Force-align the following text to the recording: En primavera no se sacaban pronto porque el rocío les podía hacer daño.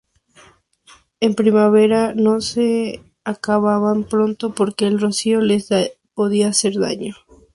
En 1.19 1.35
primavera 1.35 2.15
no 2.15 2.41
se 2.41 3.03
sacaban 3.23 4.03
pronto 4.05 4.55
porque 4.55 4.87
el 4.87 4.99
rocío 4.99 5.41
les 5.41 5.69
podía 6.15 6.47
hacer 6.47 6.73
daño. 6.79 7.13